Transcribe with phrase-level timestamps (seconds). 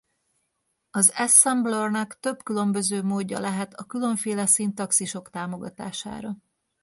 [0.89, 6.37] Az assemblernek több különböző módja lehet a különféle szintaxisok támogatására.